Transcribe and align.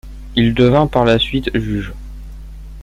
Il 0.35 0.55
devint 0.55 0.87
par 0.87 1.05
la 1.05 1.19
suite 1.19 1.51
juge. 1.55 1.93